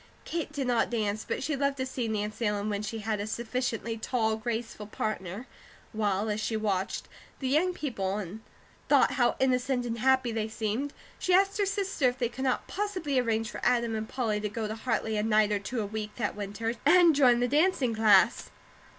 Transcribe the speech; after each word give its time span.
Kate 0.25 0.51
did 0.51 0.65
not 0.65 0.89
dance, 0.89 1.23
but 1.29 1.43
she 1.43 1.55
loved 1.55 1.77
to 1.77 1.85
see 1.85 2.07
Nancy 2.07 2.47
Ellen 2.47 2.69
when 2.69 2.81
she 2.81 2.97
had 3.05 3.19
a 3.19 3.27
sufficiently 3.27 3.97
tall, 3.99 4.35
graceful 4.35 4.87
partner; 4.87 5.45
while, 5.93 6.27
as 6.27 6.41
she 6.41 6.57
watched 6.57 7.07
the 7.37 7.47
young 7.47 7.71
people 7.71 8.17
and 8.17 8.41
thought 8.89 9.11
how 9.11 9.35
innocent 9.39 9.85
and 9.85 9.99
happy 9.99 10.31
they 10.31 10.47
seemed, 10.47 10.91
she 11.19 11.35
asked 11.35 11.59
her 11.59 11.67
sister 11.67 12.09
if 12.09 12.17
they 12.17 12.29
could 12.29 12.45
not 12.45 12.67
possibly 12.67 13.19
arrange 13.19 13.51
for 13.51 13.61
Adam 13.63 13.93
and 13.93 14.09
Polly 14.09 14.39
to 14.41 14.49
go 14.49 14.67
to 14.67 14.73
Hartley 14.73 15.17
a 15.17 15.21
night 15.21 15.51
or 15.51 15.59
two 15.59 15.81
a 15.81 15.85
week 15.85 16.15
that 16.15 16.35
winter, 16.35 16.73
and 16.83 17.13
join 17.15 17.39
the 17.39 17.47
dancing 17.47 17.93
class. 17.93 18.49